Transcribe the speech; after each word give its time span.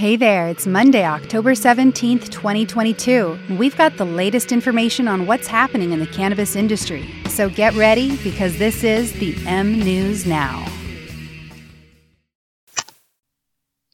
Hey 0.00 0.16
there, 0.16 0.48
it's 0.48 0.66
Monday, 0.66 1.04
October 1.04 1.52
17th, 1.52 2.30
2022, 2.30 3.38
and 3.50 3.58
we've 3.58 3.76
got 3.76 3.98
the 3.98 4.06
latest 4.06 4.50
information 4.50 5.06
on 5.06 5.26
what's 5.26 5.46
happening 5.46 5.92
in 5.92 6.00
the 6.00 6.06
cannabis 6.06 6.56
industry. 6.56 7.06
So 7.28 7.50
get 7.50 7.74
ready 7.74 8.16
because 8.24 8.56
this 8.56 8.82
is 8.82 9.12
the 9.12 9.36
M 9.46 9.78
News 9.78 10.24
Now. 10.24 10.66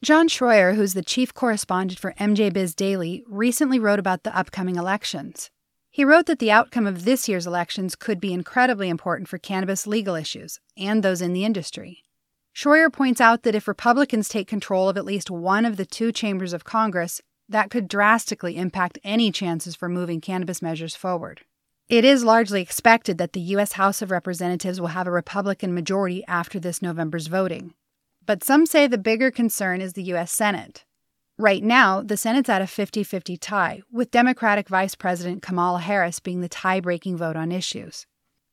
John 0.01 0.29
Schroyer, 0.29 0.75
who's 0.75 0.93
the 0.93 1.03
chief 1.03 1.33
correspondent 1.33 1.99
for 1.99 2.13
MJ 2.13 2.53
Biz 2.53 2.73
Daily, 2.73 3.25
recently 3.27 3.77
wrote 3.77 3.99
about 3.99 4.23
the 4.23 4.33
upcoming 4.33 4.77
elections. 4.77 5.51
He 5.91 6.05
wrote 6.05 6.27
that 6.27 6.39
the 6.39 6.51
outcome 6.51 6.87
of 6.87 7.03
this 7.03 7.27
year's 7.27 7.45
elections 7.45 7.97
could 7.97 8.21
be 8.21 8.31
incredibly 8.31 8.87
important 8.87 9.27
for 9.27 9.37
cannabis 9.37 9.85
legal 9.85 10.15
issues 10.15 10.61
and 10.77 11.03
those 11.03 11.21
in 11.21 11.33
the 11.33 11.43
industry. 11.43 12.05
Schroyer 12.57 12.91
points 12.91 13.21
out 13.21 13.43
that 13.43 13.53
if 13.53 13.67
Republicans 13.67 14.27
take 14.27 14.47
control 14.47 14.89
of 14.89 14.97
at 14.97 15.05
least 15.05 15.29
one 15.29 15.63
of 15.63 15.77
the 15.77 15.85
two 15.85 16.11
chambers 16.11 16.53
of 16.53 16.63
Congress, 16.63 17.21
that 17.47 17.69
could 17.69 17.87
drastically 17.87 18.57
impact 18.57 18.97
any 19.03 19.31
chances 19.31 19.75
for 19.75 19.87
moving 19.87 20.19
cannabis 20.19 20.59
measures 20.59 20.95
forward. 20.95 21.41
It 21.87 22.03
is 22.03 22.23
largely 22.23 22.59
expected 22.63 23.19
that 23.19 23.33
the 23.33 23.41
U.S. 23.41 23.73
House 23.73 24.01
of 24.01 24.09
Representatives 24.09 24.81
will 24.81 24.87
have 24.87 25.05
a 25.05 25.11
Republican 25.11 25.75
majority 25.75 26.23
after 26.27 26.59
this 26.59 26.81
November's 26.81 27.27
voting. 27.27 27.75
But 28.25 28.43
some 28.43 28.65
say 28.65 28.87
the 28.87 28.97
bigger 28.97 29.29
concern 29.29 29.79
is 29.79 29.93
the 29.93 30.05
U.S. 30.05 30.31
Senate. 30.31 30.83
Right 31.37 31.63
now, 31.63 32.01
the 32.01 32.17
Senate's 32.17 32.49
at 32.49 32.63
a 32.63 32.67
50 32.67 33.03
50 33.03 33.37
tie, 33.37 33.83
with 33.91 34.09
Democratic 34.09 34.67
Vice 34.67 34.95
President 34.95 35.43
Kamala 35.43 35.79
Harris 35.79 36.19
being 36.19 36.41
the 36.41 36.49
tie 36.49 36.79
breaking 36.79 37.17
vote 37.17 37.35
on 37.35 37.51
issues. 37.51 38.07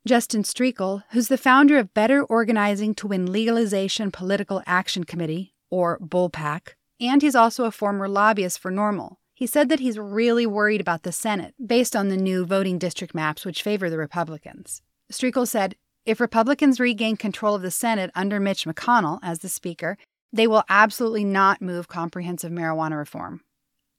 Justin 0.06 0.42
Strekal, 0.42 1.02
who's 1.12 1.28
the 1.28 1.38
founder 1.38 1.78
of 1.78 1.94
Better 1.94 2.22
Organizing 2.22 2.94
to 2.96 3.06
Win 3.06 3.32
Legalization 3.32 4.10
Political 4.10 4.62
Action 4.66 5.04
Committee, 5.04 5.54
or 5.70 5.98
BOWL 5.98 6.28
PAC, 6.28 6.77
and 7.00 7.22
he's 7.22 7.34
also 7.34 7.64
a 7.64 7.70
former 7.70 8.06
lobbyist 8.06 8.58
for 8.58 8.70
NORML. 8.70 9.16
He 9.32 9.46
said 9.46 9.70
that 9.70 9.80
he's 9.80 9.98
really 9.98 10.44
worried 10.44 10.82
about 10.82 11.05
the 11.05 11.10
Senate 11.10 11.55
based 11.64 11.97
on 11.97 12.10
the 12.10 12.19
new 12.19 12.44
voting 12.44 12.78
district 12.78 13.14
maps 13.14 13.47
which 13.47 13.62
favor 13.62 13.88
the 13.88 13.97
Republicans. 13.97 14.82
Strekal 15.10 15.48
said, 15.48 15.75
if 16.05 16.20
Republicans 16.20 16.78
regain 16.78 17.16
control 17.16 17.55
of 17.55 17.62
the 17.62 17.70
Senate 17.70 18.10
under 18.14 18.38
Mitch 18.38 18.66
McConnell 18.66 19.20
as 19.22 19.38
the 19.38 19.48
Speaker, 19.48 19.97
they 20.30 20.47
will 20.47 20.64
absolutely 20.69 21.25
not 21.25 21.62
move 21.62 21.88
comprehensive 21.88 22.52
marijuana 22.52 22.98
reform. 22.98 23.41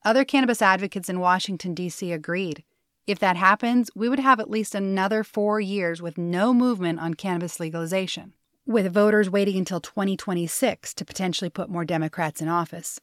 Other 0.03 0.23
cannabis 0.23 0.61
advocates 0.61 1.09
in 1.09 1.19
Washington, 1.19 1.73
D.C. 1.73 2.11
agreed. 2.11 2.63
If 3.07 3.19
that 3.19 3.37
happens, 3.37 3.91
we 3.93 4.09
would 4.09 4.19
have 4.19 4.39
at 4.39 4.49
least 4.49 4.73
another 4.73 5.23
four 5.23 5.59
years 5.59 6.01
with 6.01 6.17
no 6.17 6.55
movement 6.55 6.99
on 6.99 7.13
cannabis 7.13 7.59
legalization, 7.59 8.33
with 8.65 8.91
voters 8.91 9.29
waiting 9.29 9.57
until 9.57 9.79
2026 9.79 10.93
to 10.95 11.05
potentially 11.05 11.51
put 11.51 11.69
more 11.69 11.85
Democrats 11.85 12.41
in 12.41 12.47
office. 12.47 12.99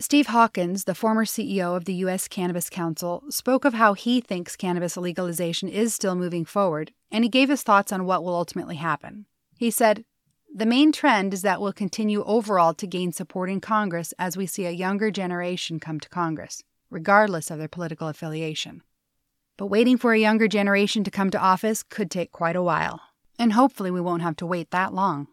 Steve 0.00 0.28
Hawkins, 0.28 0.84
the 0.84 0.96
former 0.96 1.24
CEO 1.24 1.76
of 1.76 1.84
the 1.84 1.94
U.S. 1.94 2.26
Cannabis 2.26 2.68
Council, 2.70 3.22
spoke 3.28 3.64
of 3.64 3.74
how 3.74 3.92
he 3.92 4.20
thinks 4.20 4.56
cannabis 4.56 4.96
legalization 4.96 5.68
is 5.68 5.94
still 5.94 6.16
moving 6.16 6.44
forward, 6.44 6.90
and 7.12 7.22
he 7.22 7.30
gave 7.30 7.50
his 7.50 7.62
thoughts 7.62 7.92
on 7.92 8.06
what 8.06 8.24
will 8.24 8.34
ultimately 8.34 8.76
happen. 8.76 9.26
He 9.58 9.70
said, 9.70 10.04
The 10.52 10.66
main 10.66 10.90
trend 10.90 11.34
is 11.34 11.42
that 11.42 11.60
we'll 11.60 11.74
continue 11.74 12.24
overall 12.24 12.74
to 12.74 12.86
gain 12.86 13.12
support 13.12 13.50
in 13.50 13.60
Congress 13.60 14.12
as 14.18 14.36
we 14.36 14.46
see 14.46 14.64
a 14.66 14.70
younger 14.70 15.12
generation 15.12 15.78
come 15.78 16.00
to 16.00 16.08
Congress, 16.08 16.64
regardless 16.88 17.50
of 17.50 17.58
their 17.58 17.68
political 17.68 18.08
affiliation. 18.08 18.82
But 19.60 19.66
waiting 19.66 19.98
for 19.98 20.14
a 20.14 20.18
younger 20.18 20.48
generation 20.48 21.04
to 21.04 21.10
come 21.10 21.28
to 21.32 21.38
office 21.38 21.82
could 21.82 22.10
take 22.10 22.32
quite 22.32 22.56
a 22.56 22.62
while. 22.62 22.98
And 23.38 23.52
hopefully, 23.52 23.90
we 23.90 24.00
won't 24.00 24.22
have 24.22 24.36
to 24.36 24.46
wait 24.46 24.70
that 24.70 24.94
long. 24.94 25.26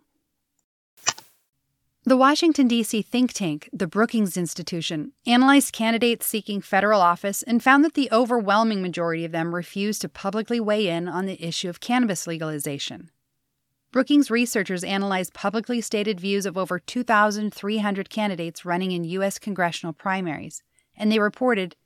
The 2.03 2.17
Washington, 2.17 2.67
D.C. 2.67 3.03
think 3.03 3.31
tank, 3.31 3.69
the 3.72 3.88
Brookings 3.88 4.36
Institution, 4.36 5.14
analyzed 5.25 5.72
candidates 5.72 6.25
seeking 6.25 6.59
federal 6.59 7.00
office 7.00 7.42
and 7.42 7.64
found 7.64 7.86
that 7.86 7.94
the 7.94 8.09
overwhelming 8.11 8.81
majority 8.81 9.23
of 9.23 9.31
them 9.31 9.56
refused 9.56 10.02
to 10.02 10.09
publicly 10.09 10.59
weigh 10.59 10.89
in 10.89 11.08
on 11.08 11.25
the 11.25 11.41
issue 11.41 11.69
of 11.69 11.80
cannabis 11.80 12.28
legalization. 12.28 13.12
Brookings 13.94 14.29
researchers 14.29 14.84
analyzed 14.84 15.34
publicly 15.34 15.79
stated 15.79 16.19
views 16.19 16.46
of 16.46 16.57
over 16.57 16.79
2,300 16.79 18.09
candidates 18.09 18.66
running 18.66 18.91
in 18.91 19.06
U.S. 19.06 19.40
congressional 19.40 19.94
primaries, 19.94 20.63
and 20.97 21.09
they 21.09 21.19
reported 21.19 21.78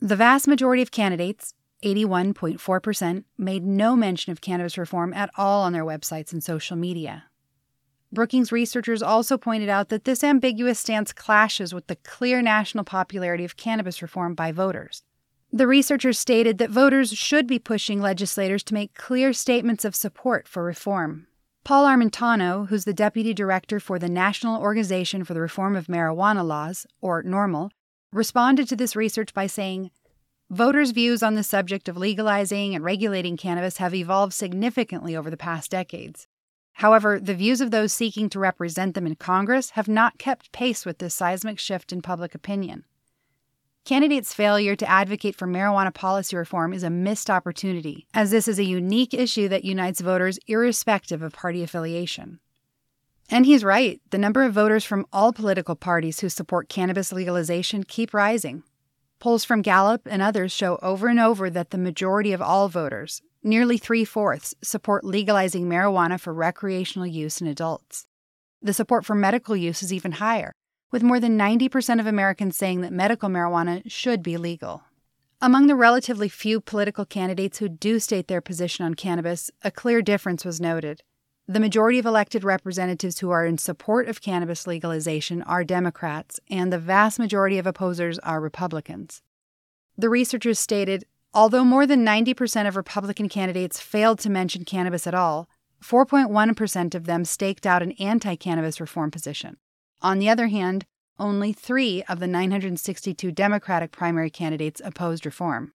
the 0.00 0.16
vast 0.16 0.46
majority 0.46 0.82
of 0.82 0.90
candidates, 0.90 1.54
81.4%, 1.82 3.24
made 3.36 3.64
no 3.64 3.96
mention 3.96 4.30
of 4.30 4.40
cannabis 4.40 4.78
reform 4.78 5.12
at 5.12 5.30
all 5.36 5.62
on 5.62 5.72
their 5.72 5.84
websites 5.84 6.32
and 6.32 6.42
social 6.42 6.76
media. 6.76 7.24
Brookings 8.10 8.52
researchers 8.52 9.02
also 9.02 9.36
pointed 9.36 9.68
out 9.68 9.90
that 9.90 10.04
this 10.04 10.24
ambiguous 10.24 10.78
stance 10.78 11.12
clashes 11.12 11.74
with 11.74 11.88
the 11.88 11.96
clear 11.96 12.40
national 12.40 12.84
popularity 12.84 13.44
of 13.44 13.56
cannabis 13.56 14.00
reform 14.00 14.34
by 14.34 14.50
voters. 14.50 15.02
The 15.52 15.66
researchers 15.66 16.18
stated 16.18 16.58
that 16.58 16.70
voters 16.70 17.12
should 17.12 17.46
be 17.46 17.58
pushing 17.58 18.00
legislators 18.00 18.62
to 18.64 18.74
make 18.74 18.94
clear 18.94 19.32
statements 19.32 19.84
of 19.84 19.96
support 19.96 20.46
for 20.46 20.62
reform. 20.62 21.26
Paul 21.64 21.86
Armentano, 21.86 22.68
who's 22.68 22.84
the 22.84 22.94
deputy 22.94 23.34
director 23.34 23.78
for 23.78 23.98
the 23.98 24.08
National 24.08 24.60
Organization 24.60 25.24
for 25.24 25.34
the 25.34 25.40
Reform 25.40 25.76
of 25.76 25.86
Marijuana 25.86 26.46
Laws, 26.46 26.86
or 27.00 27.22
NORML, 27.22 27.70
responded 28.12 28.68
to 28.68 28.76
this 28.76 28.96
research 28.96 29.34
by 29.34 29.46
saying 29.46 29.90
Voters' 30.50 30.92
views 30.92 31.22
on 31.22 31.34
the 31.34 31.42
subject 31.42 31.88
of 31.88 31.96
legalizing 31.98 32.74
and 32.74 32.82
regulating 32.82 33.36
cannabis 33.36 33.76
have 33.76 33.94
evolved 33.94 34.32
significantly 34.32 35.14
over 35.14 35.28
the 35.28 35.36
past 35.36 35.70
decades. 35.70 36.26
However, 36.72 37.20
the 37.20 37.34
views 37.34 37.60
of 37.60 37.70
those 37.70 37.92
seeking 37.92 38.30
to 38.30 38.38
represent 38.38 38.94
them 38.94 39.06
in 39.06 39.16
Congress 39.16 39.70
have 39.70 39.88
not 39.88 40.16
kept 40.18 40.52
pace 40.52 40.86
with 40.86 40.98
this 40.98 41.14
seismic 41.14 41.58
shift 41.58 41.92
in 41.92 42.00
public 42.00 42.34
opinion. 42.34 42.84
Candidates' 43.84 44.32
failure 44.32 44.76
to 44.76 44.88
advocate 44.88 45.34
for 45.34 45.46
marijuana 45.46 45.92
policy 45.92 46.36
reform 46.36 46.72
is 46.72 46.82
a 46.82 46.90
missed 46.90 47.28
opportunity, 47.28 48.06
as 48.14 48.30
this 48.30 48.48
is 48.48 48.58
a 48.58 48.64
unique 48.64 49.12
issue 49.12 49.48
that 49.48 49.64
unites 49.64 50.00
voters 50.00 50.38
irrespective 50.46 51.20
of 51.20 51.32
party 51.32 51.62
affiliation. 51.62 52.38
And 53.30 53.44
he's 53.44 53.62
right. 53.62 54.00
The 54.10 54.18
number 54.18 54.42
of 54.44 54.54
voters 54.54 54.84
from 54.84 55.06
all 55.12 55.32
political 55.32 55.76
parties 55.76 56.20
who 56.20 56.28
support 56.28 56.68
cannabis 56.68 57.12
legalization 57.12 57.84
keep 57.84 58.14
rising. 58.14 58.62
Polls 59.20 59.44
from 59.44 59.62
Gallup 59.62 60.02
and 60.06 60.22
others 60.22 60.52
show 60.52 60.78
over 60.80 61.08
and 61.08 61.20
over 61.20 61.50
that 61.50 61.70
the 61.70 61.78
majority 61.78 62.32
of 62.32 62.40
all 62.40 62.68
voters, 62.68 63.20
nearly 63.42 63.76
three 63.76 64.04
fourths, 64.04 64.54
support 64.62 65.04
legalizing 65.04 65.68
marijuana 65.68 66.18
for 66.18 66.32
recreational 66.32 67.06
use 67.06 67.40
in 67.40 67.46
adults. 67.46 68.06
The 68.62 68.72
support 68.72 69.04
for 69.04 69.14
medical 69.14 69.56
use 69.56 69.82
is 69.82 69.92
even 69.92 70.12
higher, 70.12 70.52
with 70.90 71.02
more 71.02 71.20
than 71.20 71.38
90% 71.38 72.00
of 72.00 72.06
Americans 72.06 72.56
saying 72.56 72.80
that 72.80 72.92
medical 72.92 73.28
marijuana 73.28 73.82
should 73.90 74.22
be 74.22 74.36
legal. 74.36 74.82
Among 75.40 75.66
the 75.66 75.76
relatively 75.76 76.28
few 76.28 76.60
political 76.60 77.04
candidates 77.04 77.58
who 77.58 77.68
do 77.68 78.00
state 78.00 78.26
their 78.26 78.40
position 78.40 78.84
on 78.84 78.94
cannabis, 78.94 79.50
a 79.62 79.70
clear 79.70 80.00
difference 80.00 80.44
was 80.44 80.60
noted. 80.60 81.02
The 81.50 81.60
majority 81.60 81.98
of 81.98 82.04
elected 82.04 82.44
representatives 82.44 83.20
who 83.20 83.30
are 83.30 83.46
in 83.46 83.56
support 83.56 84.06
of 84.06 84.20
cannabis 84.20 84.66
legalization 84.66 85.42
are 85.44 85.64
Democrats, 85.64 86.38
and 86.50 86.70
the 86.70 86.78
vast 86.78 87.18
majority 87.18 87.56
of 87.56 87.66
opposers 87.66 88.18
are 88.18 88.38
Republicans. 88.38 89.22
The 89.96 90.10
researchers 90.10 90.58
stated 90.58 91.06
although 91.32 91.64
more 91.64 91.86
than 91.86 92.04
90% 92.04 92.68
of 92.68 92.76
Republican 92.76 93.30
candidates 93.30 93.80
failed 93.80 94.18
to 94.18 94.30
mention 94.30 94.64
cannabis 94.64 95.06
at 95.06 95.14
all, 95.14 95.48
4.1% 95.82 96.94
of 96.94 97.04
them 97.04 97.24
staked 97.24 97.66
out 97.66 97.82
an 97.82 97.92
anti 97.92 98.36
cannabis 98.36 98.78
reform 98.78 99.10
position. 99.10 99.56
On 100.02 100.18
the 100.18 100.28
other 100.28 100.48
hand, 100.48 100.84
only 101.18 101.54
three 101.54 102.02
of 102.10 102.20
the 102.20 102.26
962 102.26 103.32
Democratic 103.32 103.90
primary 103.90 104.30
candidates 104.30 104.82
opposed 104.84 105.24
reform. 105.24 105.72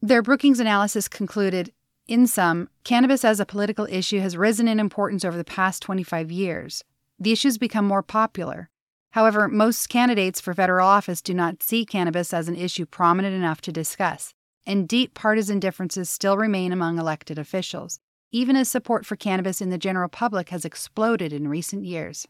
Their 0.00 0.22
Brookings 0.22 0.60
analysis 0.60 1.08
concluded 1.08 1.72
in 2.06 2.26
sum, 2.26 2.68
cannabis 2.84 3.24
as 3.24 3.40
a 3.40 3.46
political 3.46 3.86
issue 3.90 4.20
has 4.20 4.36
risen 4.36 4.68
in 4.68 4.78
importance 4.78 5.24
over 5.24 5.36
the 5.36 5.44
past 5.44 5.82
25 5.82 6.30
years. 6.30 6.84
The 7.18 7.32
issue's 7.32 7.56
become 7.56 7.86
more 7.86 8.02
popular. 8.02 8.68
However, 9.12 9.48
most 9.48 9.88
candidates 9.88 10.40
for 10.40 10.52
federal 10.52 10.86
office 10.86 11.22
do 11.22 11.32
not 11.32 11.62
see 11.62 11.86
cannabis 11.86 12.34
as 12.34 12.48
an 12.48 12.56
issue 12.56 12.84
prominent 12.84 13.34
enough 13.34 13.60
to 13.62 13.72
discuss, 13.72 14.34
and 14.66 14.88
deep 14.88 15.14
partisan 15.14 15.60
differences 15.60 16.10
still 16.10 16.36
remain 16.36 16.72
among 16.72 16.98
elected 16.98 17.38
officials, 17.38 18.00
even 18.32 18.54
as 18.56 18.68
support 18.68 19.06
for 19.06 19.16
cannabis 19.16 19.62
in 19.62 19.70
the 19.70 19.78
general 19.78 20.08
public 20.08 20.50
has 20.50 20.64
exploded 20.64 21.32
in 21.32 21.48
recent 21.48 21.84
years. 21.84 22.26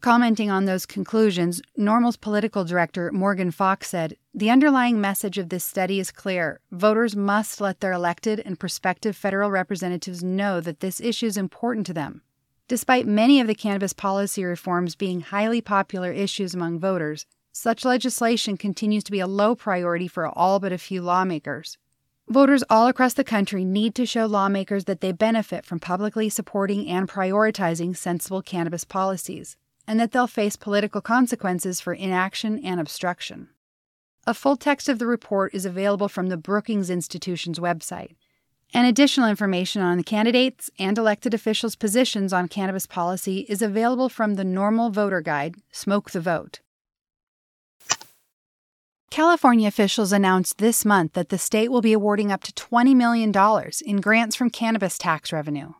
Commenting 0.00 0.48
on 0.48 0.64
those 0.64 0.86
conclusions, 0.86 1.60
NORML's 1.76 2.16
political 2.16 2.64
director, 2.64 3.10
Morgan 3.10 3.50
Fox, 3.50 3.88
said 3.88 4.16
The 4.32 4.48
underlying 4.48 5.00
message 5.00 5.38
of 5.38 5.48
this 5.48 5.64
study 5.64 5.98
is 5.98 6.12
clear. 6.12 6.60
Voters 6.70 7.16
must 7.16 7.60
let 7.60 7.80
their 7.80 7.90
elected 7.90 8.38
and 8.38 8.60
prospective 8.60 9.16
federal 9.16 9.50
representatives 9.50 10.22
know 10.22 10.60
that 10.60 10.78
this 10.78 11.00
issue 11.00 11.26
is 11.26 11.36
important 11.36 11.84
to 11.86 11.92
them. 11.92 12.22
Despite 12.68 13.08
many 13.08 13.40
of 13.40 13.48
the 13.48 13.56
cannabis 13.56 13.92
policy 13.92 14.44
reforms 14.44 14.94
being 14.94 15.20
highly 15.20 15.60
popular 15.60 16.12
issues 16.12 16.54
among 16.54 16.78
voters, 16.78 17.26
such 17.50 17.84
legislation 17.84 18.56
continues 18.56 19.02
to 19.02 19.10
be 19.10 19.18
a 19.18 19.26
low 19.26 19.56
priority 19.56 20.06
for 20.06 20.28
all 20.28 20.60
but 20.60 20.72
a 20.72 20.78
few 20.78 21.02
lawmakers. 21.02 21.76
Voters 22.28 22.62
all 22.70 22.86
across 22.86 23.14
the 23.14 23.24
country 23.24 23.64
need 23.64 23.96
to 23.96 24.06
show 24.06 24.26
lawmakers 24.26 24.84
that 24.84 25.00
they 25.00 25.10
benefit 25.10 25.66
from 25.66 25.80
publicly 25.80 26.28
supporting 26.28 26.86
and 26.86 27.08
prioritizing 27.08 27.96
sensible 27.96 28.42
cannabis 28.42 28.84
policies 28.84 29.56
and 29.88 29.98
that 29.98 30.12
they'll 30.12 30.26
face 30.26 30.54
political 30.54 31.00
consequences 31.00 31.80
for 31.80 31.94
inaction 31.94 32.62
and 32.62 32.78
obstruction. 32.78 33.48
A 34.26 34.34
full 34.34 34.56
text 34.56 34.90
of 34.90 34.98
the 34.98 35.06
report 35.06 35.54
is 35.54 35.64
available 35.64 36.08
from 36.08 36.26
the 36.26 36.36
Brookings 36.36 36.90
Institution's 36.90 37.58
website. 37.58 38.14
And 38.74 38.86
additional 38.86 39.30
information 39.30 39.80
on 39.80 39.96
the 39.96 40.04
candidates 40.04 40.70
and 40.78 40.98
elected 40.98 41.32
officials' 41.32 41.74
positions 41.74 42.34
on 42.34 42.48
cannabis 42.48 42.86
policy 42.86 43.46
is 43.48 43.62
available 43.62 44.10
from 44.10 44.34
the 44.34 44.44
NORML 44.44 44.92
Voter 44.92 45.22
Guide, 45.22 45.54
Smoke 45.72 46.10
the 46.10 46.20
Vote. 46.20 46.60
California 49.10 49.66
officials 49.66 50.12
announced 50.12 50.58
this 50.58 50.84
month 50.84 51.14
that 51.14 51.30
the 51.30 51.38
state 51.38 51.70
will 51.70 51.80
be 51.80 51.94
awarding 51.94 52.30
up 52.30 52.42
to 52.42 52.52
$20 52.52 52.94
million 52.94 53.32
in 53.86 54.02
grants 54.02 54.36
from 54.36 54.50
cannabis 54.50 54.98
tax 54.98 55.32
revenue. 55.32 55.72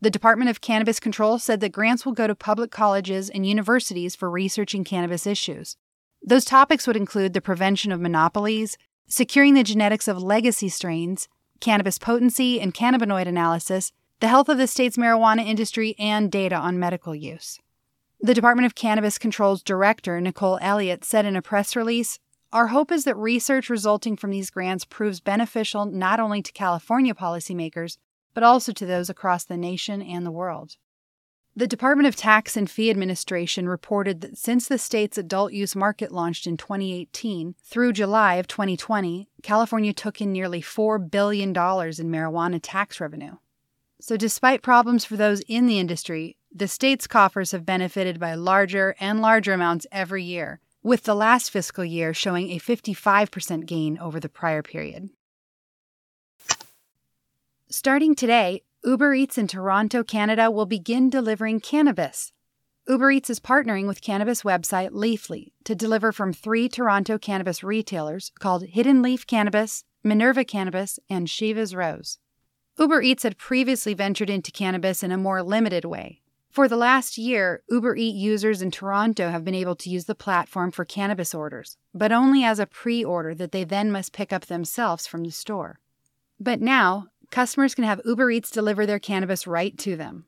The 0.00 0.10
Department 0.10 0.48
of 0.48 0.60
Cannabis 0.60 1.00
Control 1.00 1.40
said 1.40 1.58
that 1.60 1.72
grants 1.72 2.06
will 2.06 2.12
go 2.12 2.28
to 2.28 2.34
public 2.36 2.70
colleges 2.70 3.28
and 3.28 3.44
universities 3.44 4.14
for 4.14 4.30
researching 4.30 4.84
cannabis 4.84 5.26
issues. 5.26 5.76
Those 6.22 6.44
topics 6.44 6.86
would 6.86 6.96
include 6.96 7.32
the 7.32 7.40
prevention 7.40 7.90
of 7.90 8.00
monopolies, 8.00 8.78
securing 9.08 9.54
the 9.54 9.64
genetics 9.64 10.06
of 10.06 10.22
legacy 10.22 10.68
strains, 10.68 11.28
cannabis 11.58 11.98
potency 11.98 12.60
and 12.60 12.72
cannabinoid 12.72 13.26
analysis, 13.26 13.92
the 14.20 14.28
health 14.28 14.48
of 14.48 14.58
the 14.58 14.68
state's 14.68 14.96
marijuana 14.96 15.44
industry, 15.44 15.96
and 15.98 16.30
data 16.30 16.54
on 16.54 16.78
medical 16.78 17.14
use. 17.14 17.58
The 18.20 18.34
Department 18.34 18.66
of 18.66 18.76
Cannabis 18.76 19.18
Control's 19.18 19.62
director, 19.62 20.20
Nicole 20.20 20.58
Elliott, 20.60 21.04
said 21.04 21.24
in 21.24 21.34
a 21.34 21.42
press 21.42 21.74
release 21.74 22.20
Our 22.52 22.68
hope 22.68 22.92
is 22.92 23.02
that 23.04 23.16
research 23.16 23.68
resulting 23.68 24.16
from 24.16 24.30
these 24.30 24.50
grants 24.50 24.84
proves 24.84 25.18
beneficial 25.20 25.86
not 25.86 26.20
only 26.20 26.42
to 26.42 26.52
California 26.52 27.14
policymakers, 27.14 27.96
but 28.38 28.44
also 28.44 28.70
to 28.70 28.86
those 28.86 29.10
across 29.10 29.42
the 29.42 29.56
nation 29.56 30.00
and 30.00 30.24
the 30.24 30.30
world. 30.30 30.76
The 31.56 31.66
Department 31.66 32.06
of 32.06 32.14
Tax 32.14 32.56
and 32.56 32.70
Fee 32.70 32.88
Administration 32.88 33.68
reported 33.68 34.20
that 34.20 34.38
since 34.38 34.68
the 34.68 34.78
state's 34.78 35.18
adult 35.18 35.52
use 35.52 35.74
market 35.74 36.12
launched 36.12 36.46
in 36.46 36.56
2018 36.56 37.56
through 37.64 37.94
July 37.94 38.34
of 38.34 38.46
2020, 38.46 39.28
California 39.42 39.92
took 39.92 40.20
in 40.20 40.30
nearly 40.30 40.62
$4 40.62 41.10
billion 41.10 41.48
in 41.48 41.54
marijuana 41.54 42.60
tax 42.62 43.00
revenue. 43.00 43.38
So, 44.00 44.16
despite 44.16 44.62
problems 44.62 45.04
for 45.04 45.16
those 45.16 45.40
in 45.48 45.66
the 45.66 45.80
industry, 45.80 46.36
the 46.54 46.68
state's 46.68 47.08
coffers 47.08 47.50
have 47.50 47.66
benefited 47.66 48.20
by 48.20 48.34
larger 48.34 48.94
and 49.00 49.20
larger 49.20 49.52
amounts 49.52 49.84
every 49.90 50.22
year, 50.22 50.60
with 50.84 51.02
the 51.02 51.16
last 51.16 51.50
fiscal 51.50 51.84
year 51.84 52.14
showing 52.14 52.50
a 52.50 52.60
55% 52.60 53.66
gain 53.66 53.98
over 53.98 54.20
the 54.20 54.28
prior 54.28 54.62
period. 54.62 55.10
Starting 57.70 58.14
today, 58.14 58.62
Uber 58.82 59.12
Eats 59.12 59.36
in 59.36 59.46
Toronto, 59.46 60.02
Canada 60.02 60.50
will 60.50 60.64
begin 60.64 61.10
delivering 61.10 61.60
cannabis. 61.60 62.32
Uber 62.88 63.10
Eats 63.10 63.28
is 63.28 63.40
partnering 63.40 63.86
with 63.86 64.00
cannabis 64.00 64.40
website 64.40 64.88
Leafly 64.88 65.52
to 65.64 65.74
deliver 65.74 66.10
from 66.10 66.32
three 66.32 66.66
Toronto 66.70 67.18
cannabis 67.18 67.62
retailers 67.62 68.32
called 68.38 68.64
Hidden 68.64 69.02
Leaf 69.02 69.26
Cannabis, 69.26 69.84
Minerva 70.02 70.46
Cannabis, 70.46 70.98
and 71.10 71.28
Shiva's 71.28 71.74
Rose. 71.74 72.18
Uber 72.78 73.02
Eats 73.02 73.24
had 73.24 73.36
previously 73.36 73.92
ventured 73.92 74.30
into 74.30 74.50
cannabis 74.50 75.02
in 75.02 75.12
a 75.12 75.18
more 75.18 75.42
limited 75.42 75.84
way. 75.84 76.22
For 76.48 76.68
the 76.68 76.76
last 76.78 77.18
year, 77.18 77.62
Uber 77.68 77.96
Eats 77.96 78.16
users 78.16 78.62
in 78.62 78.70
Toronto 78.70 79.28
have 79.28 79.44
been 79.44 79.54
able 79.54 79.76
to 79.76 79.90
use 79.90 80.06
the 80.06 80.14
platform 80.14 80.70
for 80.70 80.86
cannabis 80.86 81.34
orders, 81.34 81.76
but 81.92 82.12
only 82.12 82.44
as 82.44 82.58
a 82.58 82.66
pre 82.66 83.04
order 83.04 83.34
that 83.34 83.52
they 83.52 83.64
then 83.64 83.92
must 83.92 84.14
pick 84.14 84.32
up 84.32 84.46
themselves 84.46 85.06
from 85.06 85.22
the 85.22 85.30
store. 85.30 85.80
But 86.40 86.62
now, 86.62 87.08
customers 87.30 87.74
can 87.74 87.84
have 87.84 88.00
Uber 88.04 88.30
Eats 88.30 88.50
deliver 88.50 88.86
their 88.86 88.98
cannabis 88.98 89.46
right 89.46 89.76
to 89.78 89.96
them. 89.96 90.26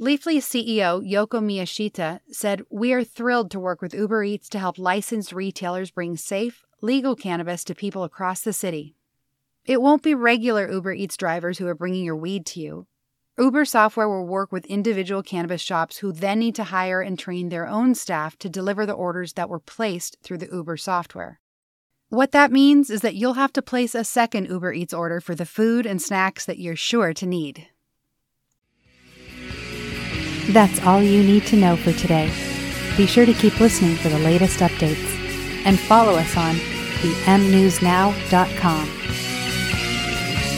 Leafly 0.00 0.38
CEO, 0.38 1.02
Yoko 1.02 1.40
Miyashita, 1.40 2.20
said, 2.30 2.62
We 2.68 2.92
are 2.92 3.02
thrilled 3.02 3.50
to 3.52 3.60
work 3.60 3.80
with 3.80 3.94
Uber 3.94 4.24
Eats 4.24 4.48
to 4.50 4.58
help 4.58 4.78
licensed 4.78 5.32
retailers 5.32 5.90
bring 5.90 6.16
safe, 6.16 6.64
legal 6.82 7.16
cannabis 7.16 7.64
to 7.64 7.74
people 7.74 8.04
across 8.04 8.42
the 8.42 8.52
city. 8.52 8.94
It 9.64 9.80
won't 9.80 10.02
be 10.02 10.14
regular 10.14 10.70
Uber 10.70 10.92
Eats 10.92 11.16
drivers 11.16 11.58
who 11.58 11.66
are 11.66 11.74
bringing 11.74 12.04
your 12.04 12.14
weed 12.14 12.44
to 12.46 12.60
you. 12.60 12.86
Uber 13.38 13.64
software 13.64 14.08
will 14.08 14.26
work 14.26 14.52
with 14.52 14.64
individual 14.66 15.22
cannabis 15.22 15.60
shops 15.60 15.98
who 15.98 16.12
then 16.12 16.38
need 16.38 16.54
to 16.54 16.64
hire 16.64 17.00
and 17.00 17.18
train 17.18 17.48
their 17.48 17.66
own 17.66 17.94
staff 17.94 18.38
to 18.38 18.48
deliver 18.48 18.86
the 18.86 18.92
orders 18.92 19.32
that 19.32 19.48
were 19.48 19.58
placed 19.58 20.16
through 20.22 20.38
the 20.38 20.48
Uber 20.52 20.76
software. 20.76 21.40
What 22.08 22.30
that 22.32 22.52
means 22.52 22.88
is 22.88 23.00
that 23.00 23.16
you'll 23.16 23.34
have 23.34 23.52
to 23.54 23.62
place 23.62 23.92
a 23.94 24.04
second 24.04 24.46
Uber 24.46 24.72
Eats 24.72 24.94
order 24.94 25.20
for 25.20 25.34
the 25.34 25.44
food 25.44 25.86
and 25.86 26.00
snacks 26.00 26.44
that 26.44 26.58
you're 26.58 26.76
sure 26.76 27.12
to 27.12 27.26
need. 27.26 27.66
That's 30.50 30.80
all 30.86 31.02
you 31.02 31.24
need 31.24 31.46
to 31.46 31.56
know 31.56 31.76
for 31.76 31.92
today. 31.92 32.30
Be 32.96 33.06
sure 33.06 33.26
to 33.26 33.34
keep 33.34 33.58
listening 33.58 33.96
for 33.96 34.08
the 34.08 34.20
latest 34.20 34.60
updates 34.60 35.16
and 35.64 35.80
follow 35.80 36.12
us 36.12 36.36
on 36.36 36.54
the 36.54 37.12
mnewsnow.com. 37.26 38.88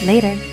Later. 0.06 0.47